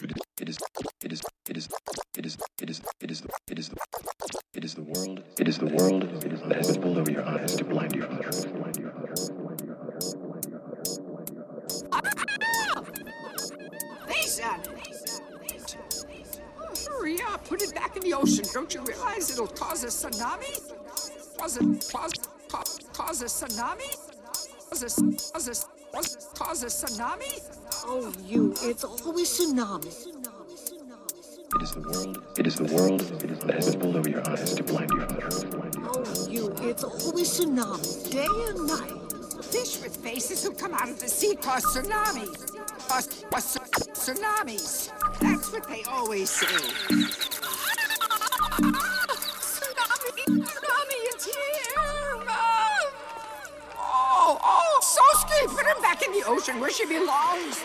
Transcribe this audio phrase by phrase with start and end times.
[0.00, 0.58] It is, it is,
[1.02, 1.68] it is, it is,
[2.16, 2.82] it is, it is,
[3.50, 3.70] it is,
[4.54, 7.56] it is the world, it is the world that has been pulled over your eyes
[7.56, 8.46] to blind you from the truth.
[16.88, 18.44] Hurry up, put it back in the ocean.
[18.52, 20.72] Don't you realize it'll cause a tsunami?
[21.38, 21.60] Cause a,
[21.92, 22.12] cause,
[22.48, 23.96] cause, cause a tsunami?
[24.70, 27.67] Cause a, cause a, cause a tsunami?
[27.90, 28.52] Oh, you.
[28.62, 30.08] It's always tsunamis.
[31.54, 32.22] It is the world.
[32.36, 35.20] It is the world that has pulled over your eyes to blind you from the
[35.22, 35.46] truth.
[35.78, 36.54] Oh, you.
[36.68, 39.08] It's always tsunamis, day and night.
[39.42, 42.54] Fish with faces who come out of the sea cause tsunamis.
[42.88, 44.90] Cause or tsunamis.
[45.20, 46.46] That's what they always say.
[49.66, 51.78] tsunami, tsunami, is here.
[53.80, 57.62] Oh, oh, Soski, put her back in the ocean where she belongs.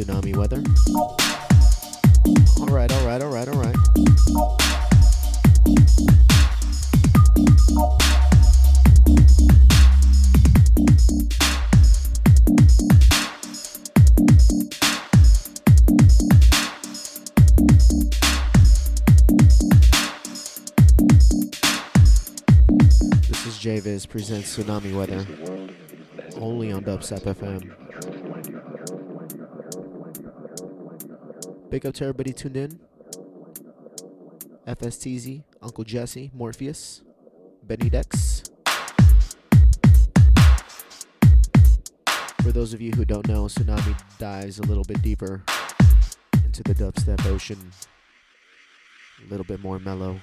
[0.00, 0.62] tsunami weather.
[2.60, 3.76] All right, all right, all right, all right.
[23.28, 25.26] This is JVIZ presents Tsunami Weather
[26.36, 27.89] only on Dubstep FM.
[31.70, 32.80] Big up to everybody tuned in.
[34.66, 37.02] FSTZ, Uncle Jesse, Morpheus,
[37.62, 38.42] Benny Dex.
[42.42, 45.44] For those of you who don't know, Tsunami dives a little bit deeper
[46.44, 47.70] into the dubstep ocean,
[49.24, 50.20] a little bit more mellow.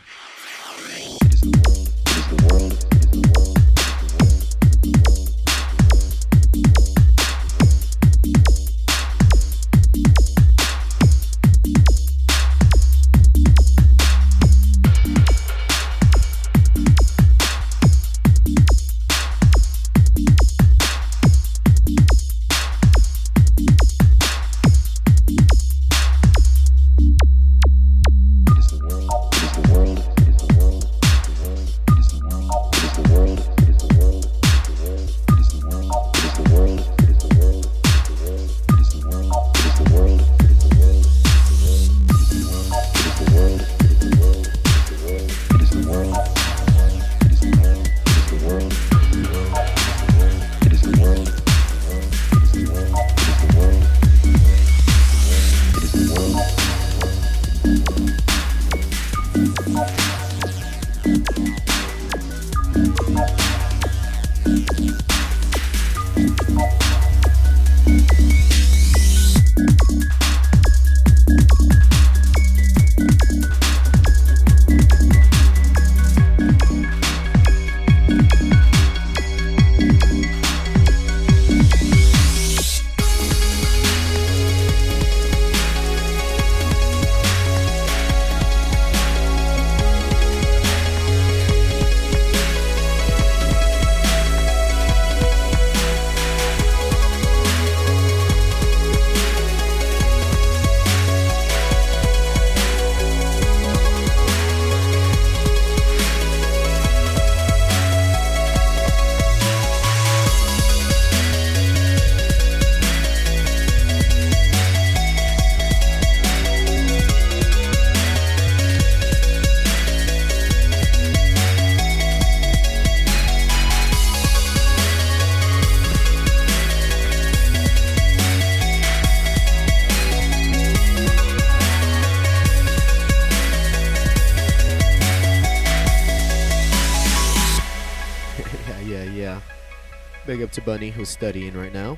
[140.77, 141.97] Who's studying right now.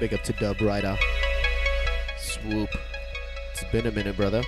[0.00, 0.98] Big up to Dub Rider.
[2.18, 2.68] Swoop.
[3.52, 4.42] It's been a minute, brother.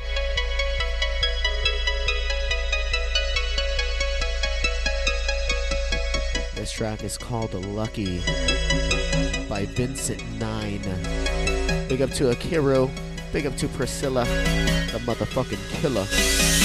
[6.57, 8.19] This track is called Lucky
[9.49, 10.83] by Vincent Nine.
[11.89, 12.91] Big up to Akiro.
[13.33, 16.60] Big up to Priscilla, the motherfucking killer.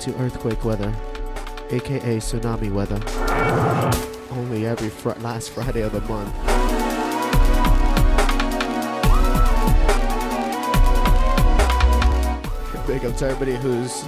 [0.00, 0.94] Into earthquake weather,
[1.68, 2.98] aka tsunami weather.
[4.34, 6.34] Only every fr- last Friday of the month.
[12.86, 14.06] Big up to everybody who's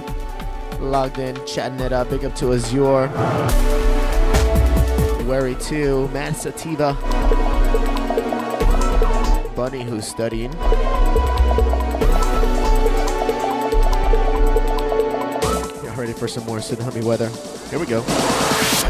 [0.79, 2.09] logged in, chatting it up.
[2.09, 3.07] Big up to Azure.
[5.27, 6.93] Wary 2, Matt Sativa.
[9.55, 10.51] Bunny who's studying.
[16.23, 17.27] For some more tsunami weather.
[17.69, 18.82] Here we go.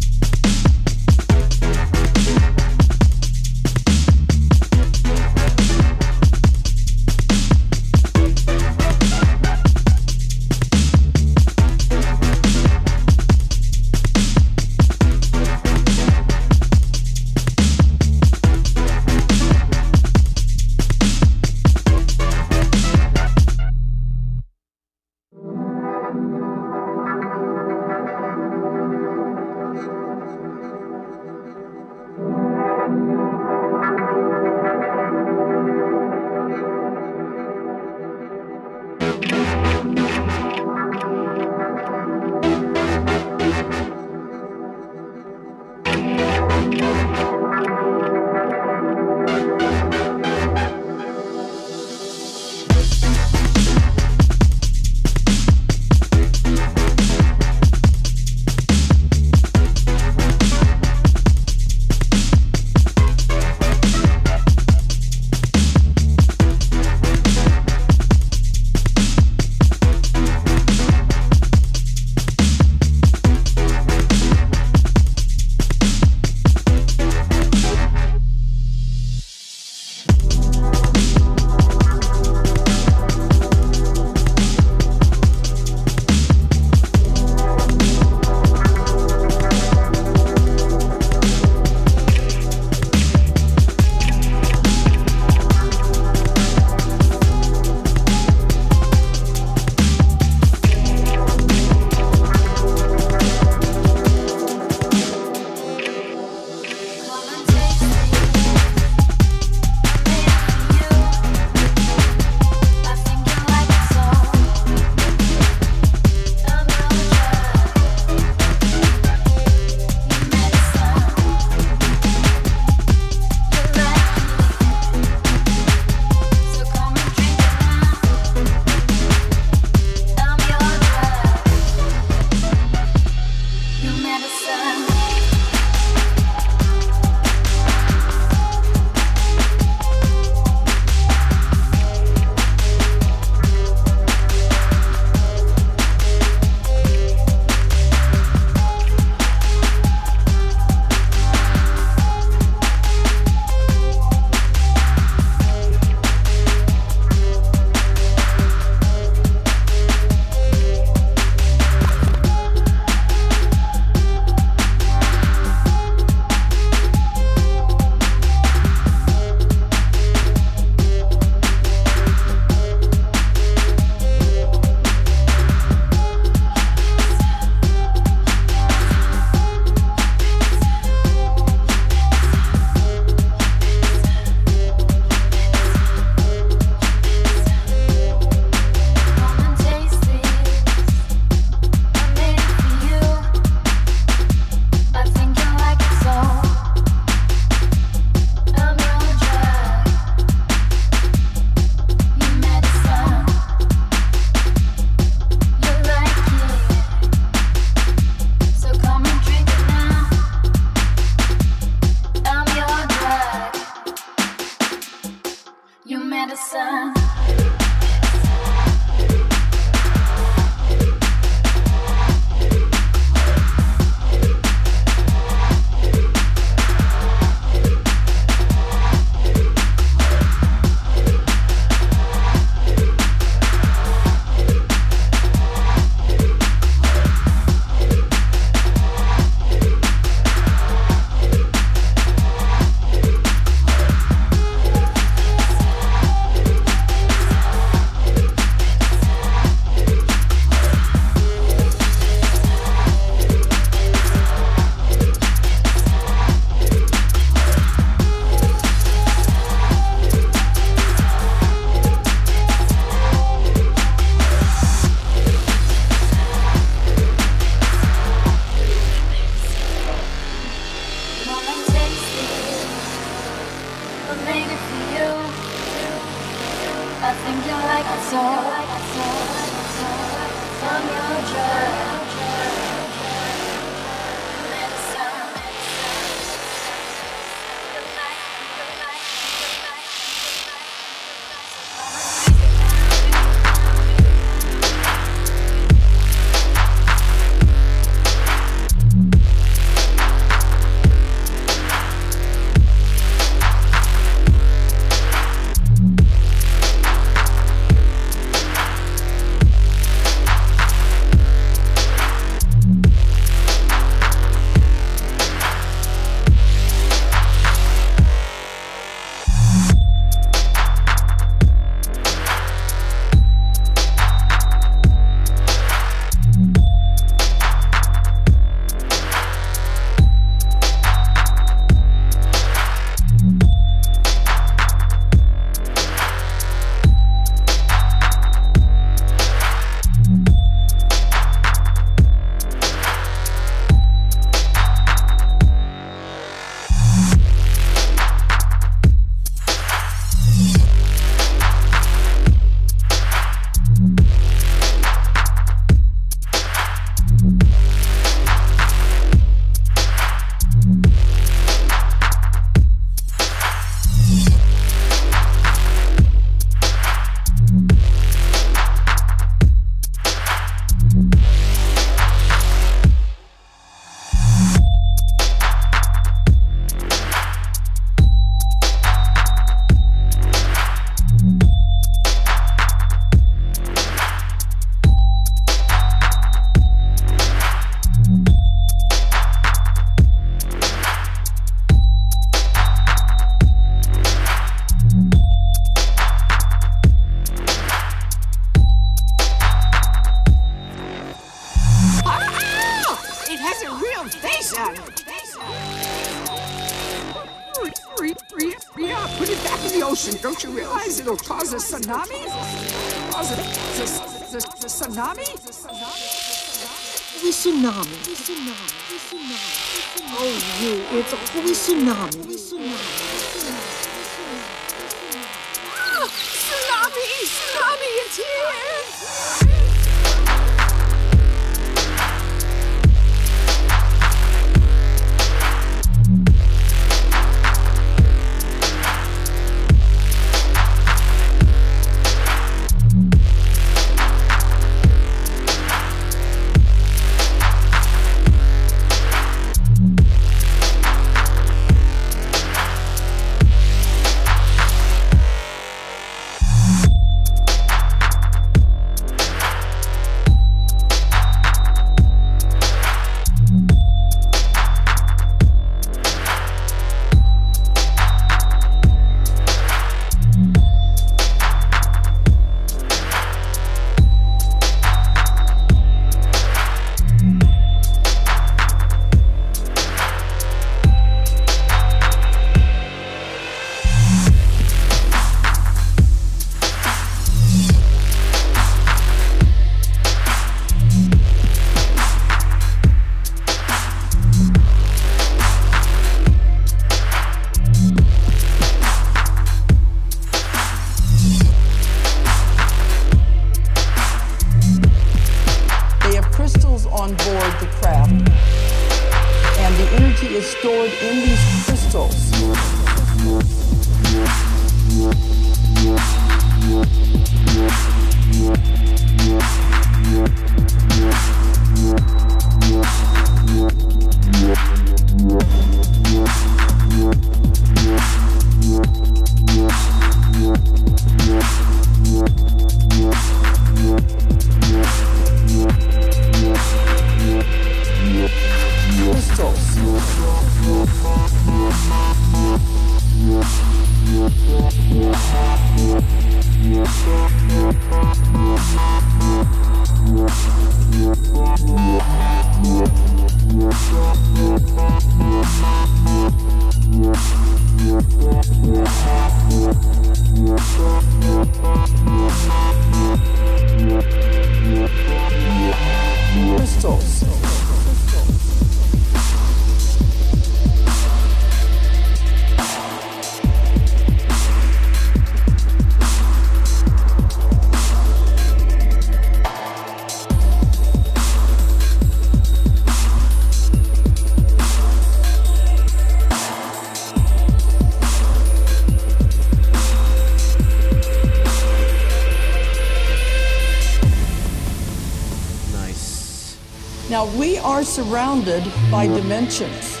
[597.98, 600.00] Surrounded by dimensions.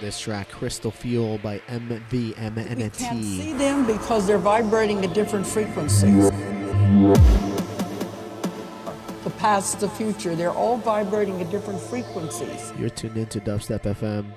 [0.00, 2.76] This track, Crystal Fuel by MVMNT.
[2.76, 6.30] We can't see them because they're vibrating at different frequencies.
[9.22, 12.72] The past, the future, they're all vibrating at different frequencies.
[12.76, 14.32] You're tuned into Dubstep FM.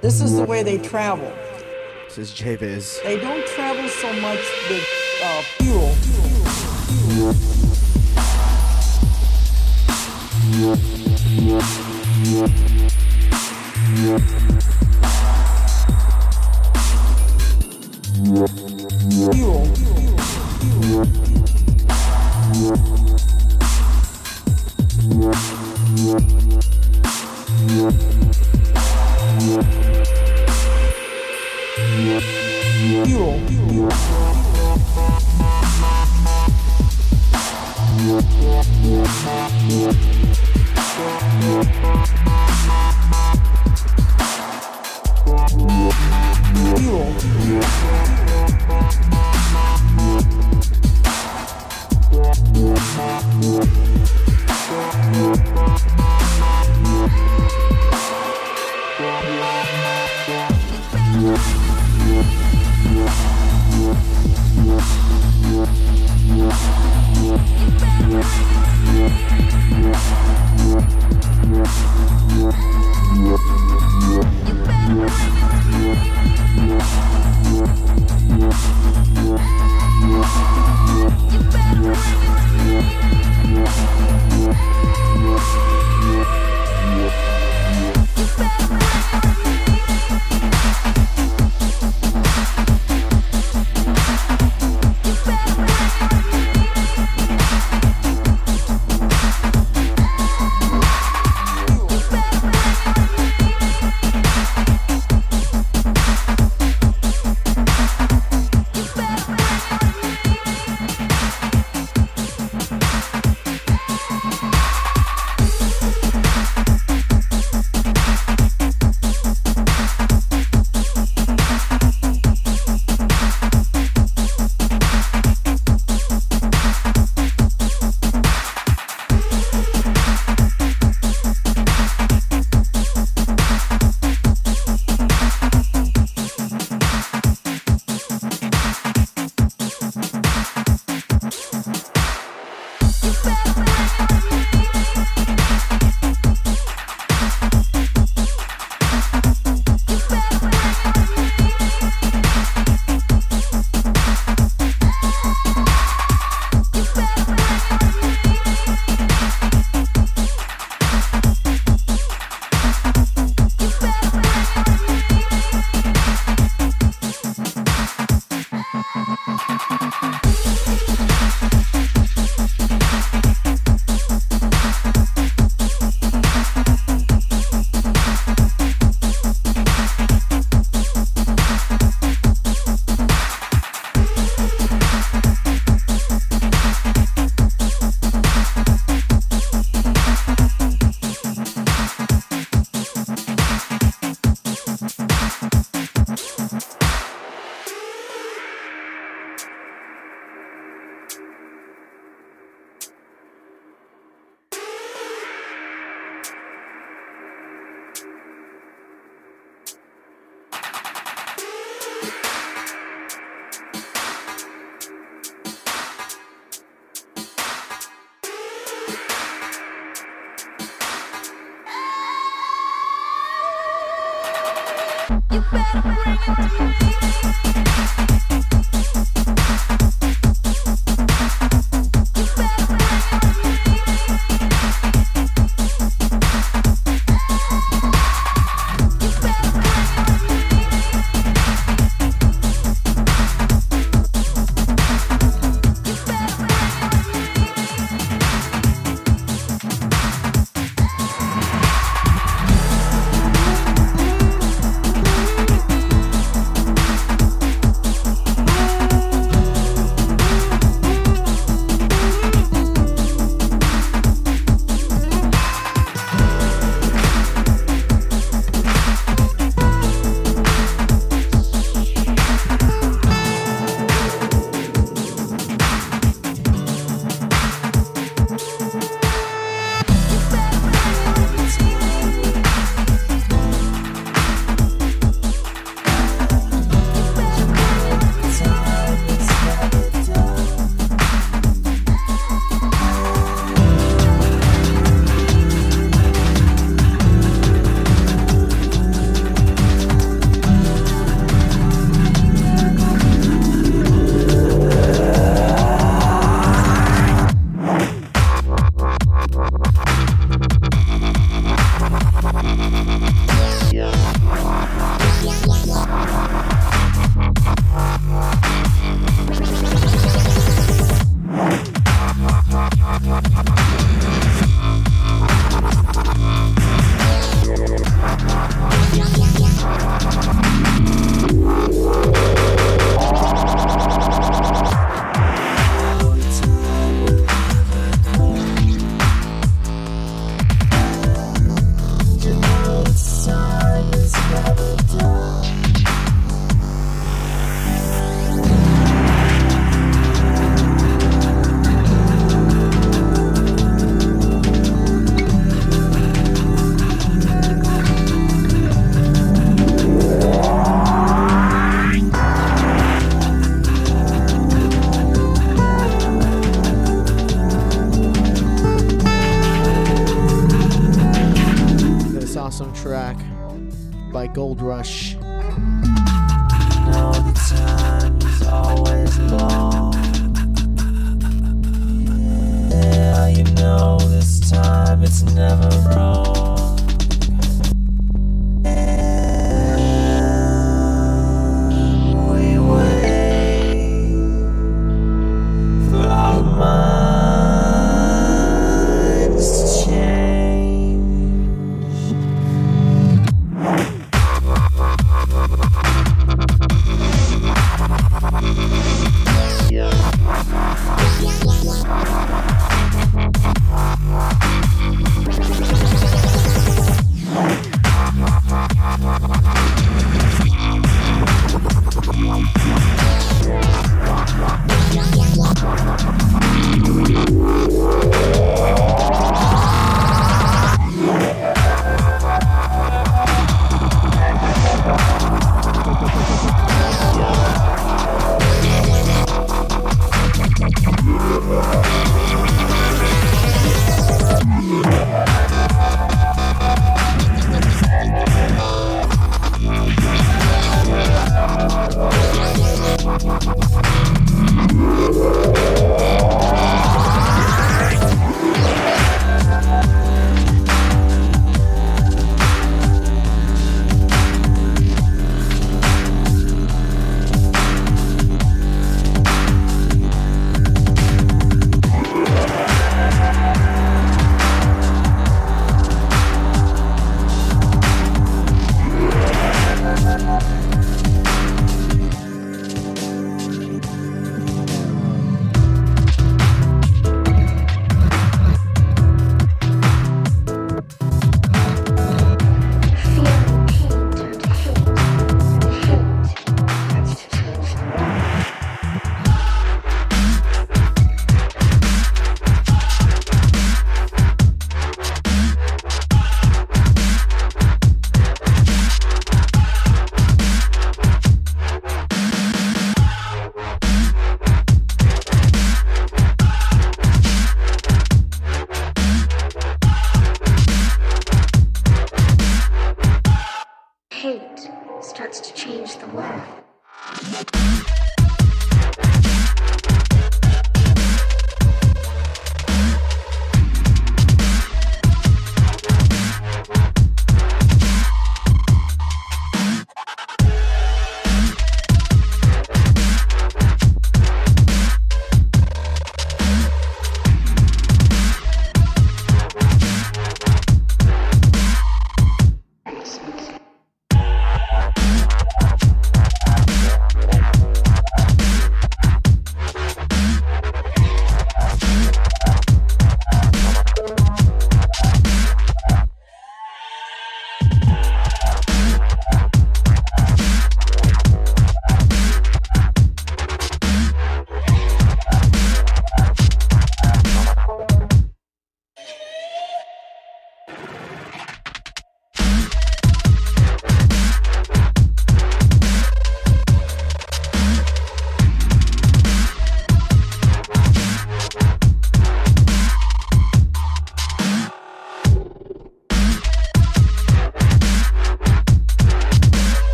[0.00, 1.32] This is the way they travel.
[2.08, 3.04] This is JViz.
[3.04, 4.84] They don't travel so much with
[5.22, 5.94] uh, fuel.
[10.50, 10.74] Fuel.
[11.60, 11.89] Fuel.
[12.30, 12.46] Yeah.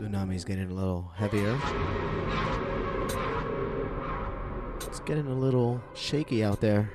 [0.00, 1.60] Tsunami's getting a little heavier.
[4.86, 6.90] It's getting a little shaky out there.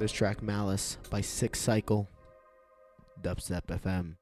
[0.00, 2.08] This track Malice by Six Cycle.
[3.22, 4.16] Dubstep FM.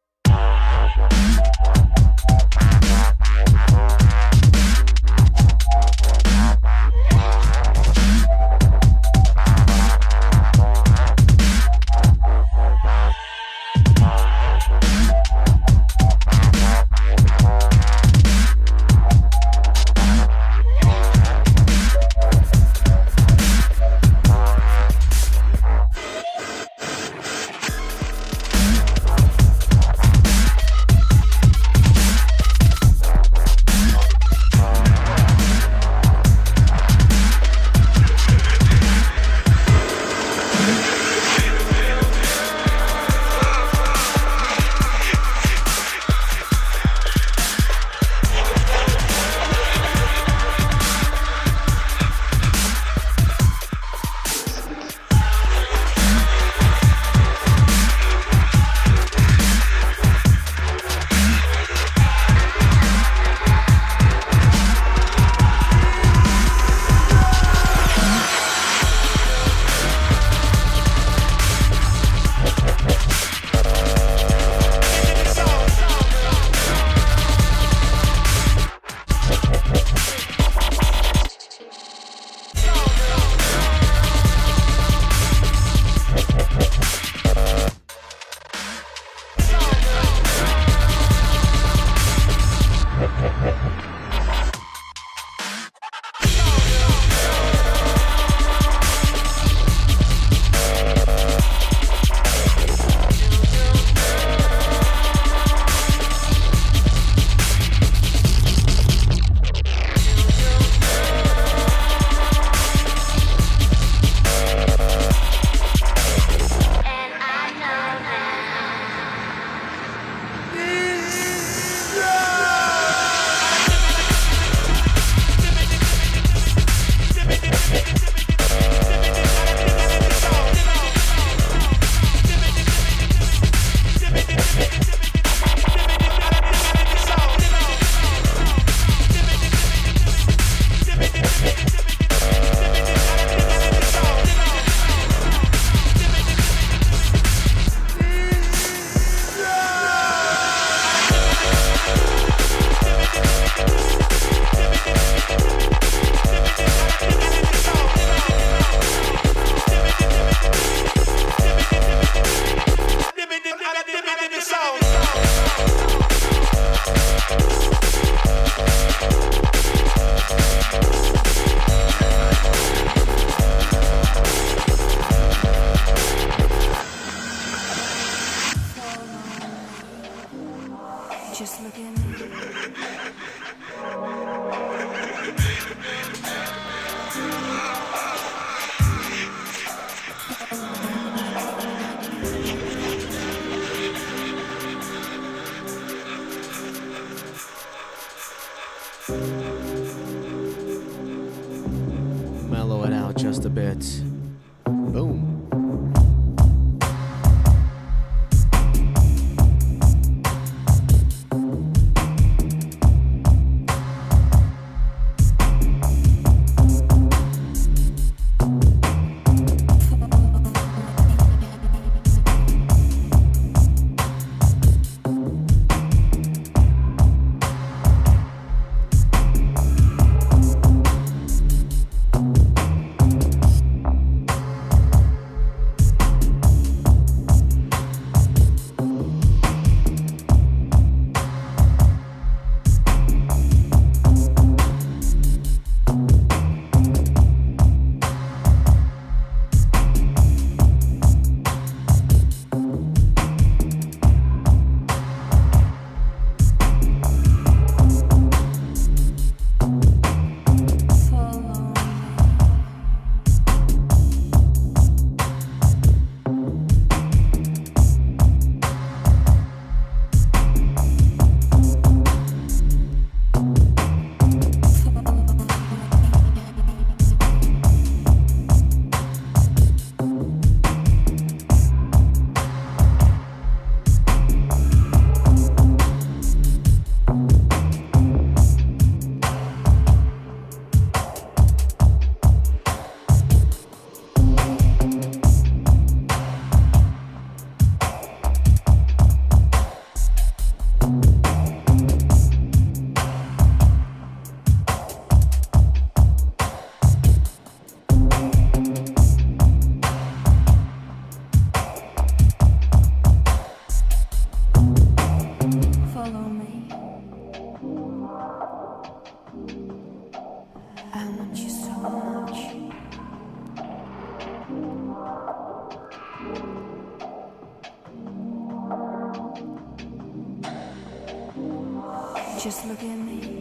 [332.41, 333.36] Just look at me.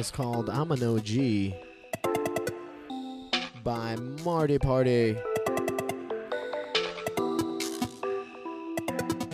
[0.00, 1.52] Is called I'm an OG
[3.62, 5.14] by Marty Party.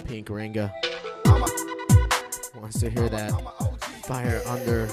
[0.07, 0.73] Pink Ringa
[2.61, 3.31] wants to hear that
[4.07, 4.89] Fire Under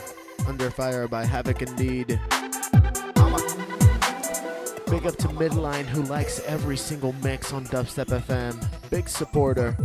[0.45, 2.19] Under Fire by Havoc Indeed.
[4.89, 8.63] Big up to Midline who likes every single mix on Dubstep FM.
[8.91, 9.75] Big supporter.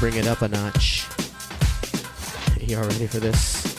[0.00, 1.04] Bring it up a notch.
[2.58, 3.78] Y'all ready for this?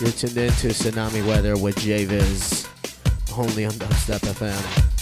[0.00, 2.66] You're tuned in to Tsunami Weather with JVIZ,
[3.38, 4.93] only on Dubstep FM.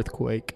[0.00, 0.49] Earthquake.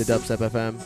[0.00, 0.79] It's Dubstep FM.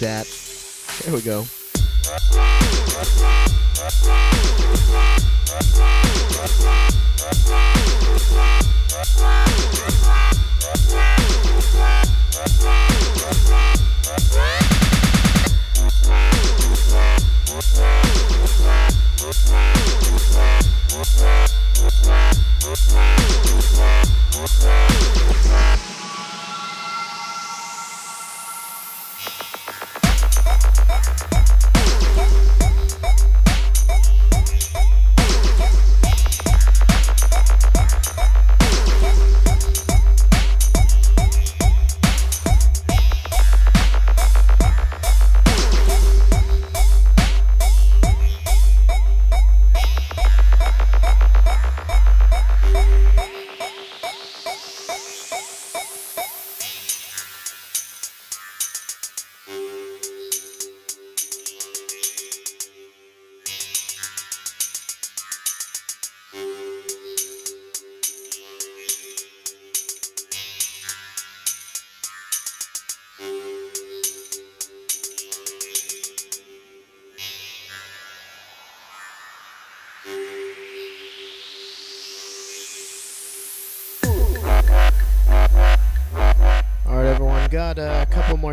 [0.00, 0.35] That.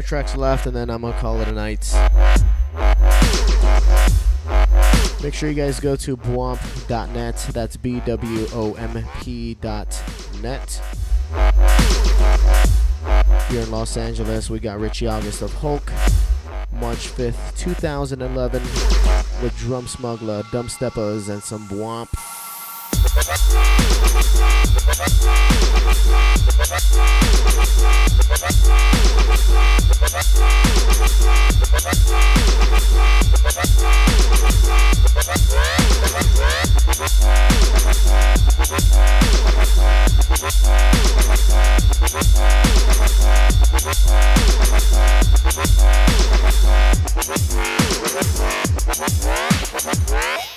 [0.03, 1.91] Tracks left, and then I'm gonna call it a night.
[5.23, 7.38] Make sure you guys go to bwomp.net.
[7.53, 10.01] That's B W O M P dot
[10.41, 10.81] net.
[13.49, 15.91] Here in Los Angeles, we got Richie August of Hulk.
[16.80, 18.61] March 5th, 2011,
[19.41, 22.09] with Drum Smuggler, Dumb Steppers, and some Bwomp.
[50.13, 50.52] What?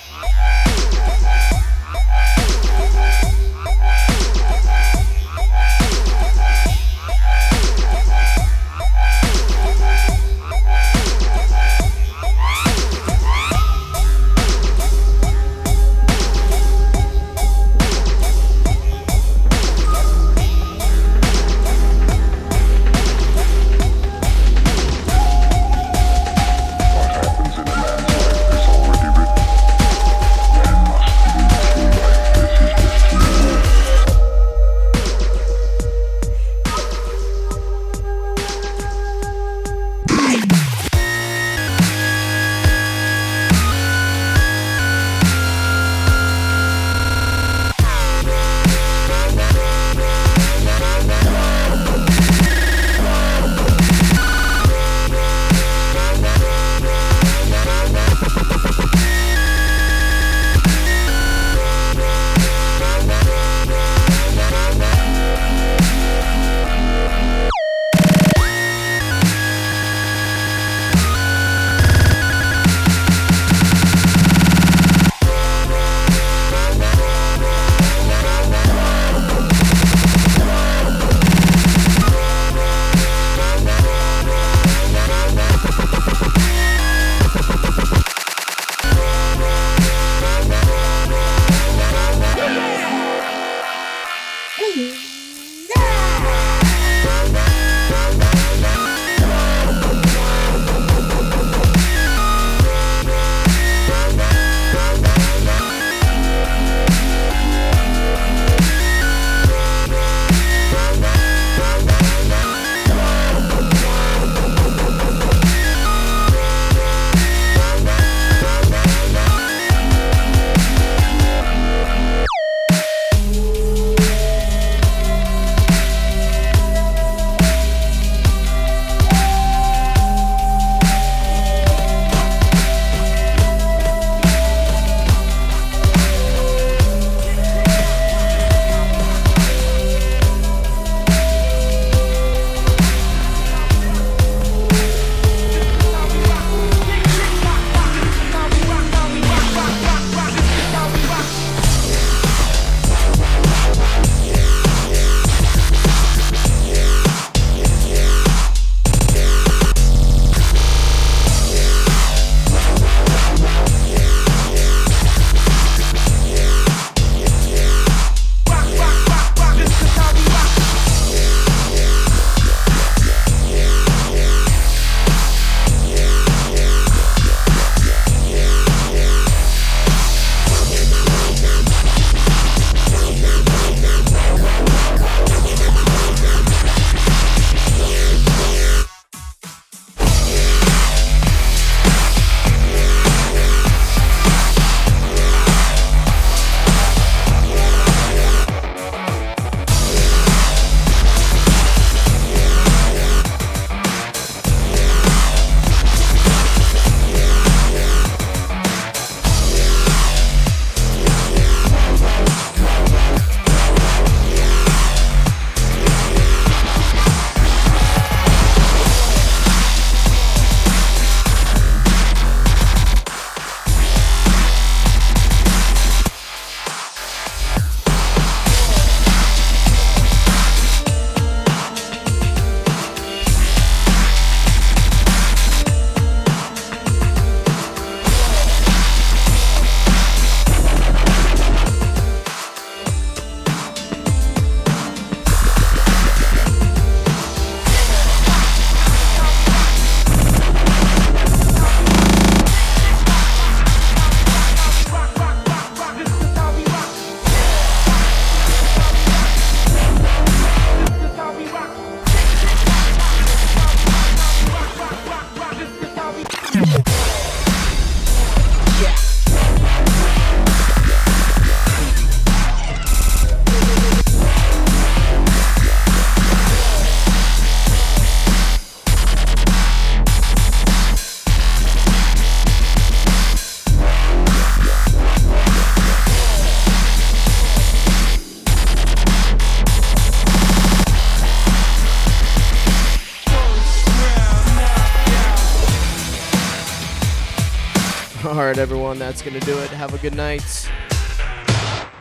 [299.07, 299.69] That's going to do it.
[299.69, 300.69] Have a good night.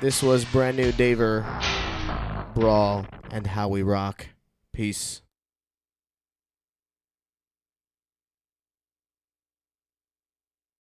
[0.00, 1.44] This was brand new Daver,
[2.52, 4.26] Brawl, and How We Rock.
[4.72, 5.22] Peace.